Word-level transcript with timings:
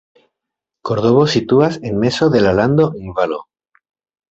Kordobo 0.89 1.25
situas 1.33 1.77
en 1.91 1.99
mezo 2.05 2.31
de 2.37 2.41
la 2.47 2.53
lando 2.63 2.91
en 3.03 3.13
valo. 3.21 3.41